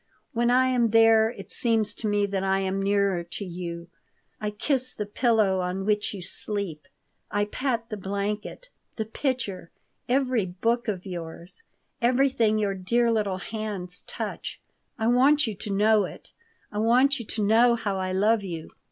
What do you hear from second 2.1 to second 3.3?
that I am nearer